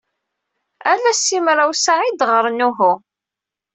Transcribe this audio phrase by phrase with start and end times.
[0.91, 2.93] Ala simraw-sa ay ideɣren uhu.